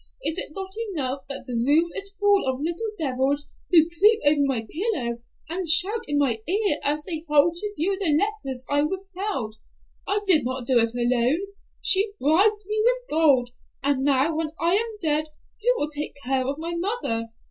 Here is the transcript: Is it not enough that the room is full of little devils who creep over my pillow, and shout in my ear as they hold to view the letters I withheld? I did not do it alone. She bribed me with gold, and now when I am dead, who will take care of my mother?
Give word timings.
Is 0.23 0.39
it 0.39 0.49
not 0.55 0.71
enough 0.95 1.27
that 1.29 1.43
the 1.45 1.53
room 1.53 1.91
is 1.95 2.15
full 2.19 2.47
of 2.47 2.59
little 2.59 2.89
devils 2.97 3.51
who 3.69 3.87
creep 3.87 4.19
over 4.25 4.41
my 4.43 4.65
pillow, 4.67 5.21
and 5.47 5.69
shout 5.69 6.01
in 6.07 6.17
my 6.17 6.39
ear 6.47 6.79
as 6.83 7.03
they 7.03 7.23
hold 7.29 7.57
to 7.57 7.71
view 7.77 7.99
the 7.99 8.09
letters 8.09 8.65
I 8.67 8.81
withheld? 8.81 9.57
I 10.07 10.21
did 10.25 10.43
not 10.43 10.65
do 10.65 10.79
it 10.79 10.95
alone. 10.95 11.45
She 11.83 12.13
bribed 12.19 12.63
me 12.65 12.81
with 12.83 13.09
gold, 13.11 13.51
and 13.83 14.03
now 14.03 14.35
when 14.35 14.53
I 14.59 14.73
am 14.73 14.97
dead, 15.03 15.27
who 15.61 15.79
will 15.79 15.91
take 15.91 16.15
care 16.25 16.47
of 16.47 16.57
my 16.57 16.73
mother? 16.73 17.27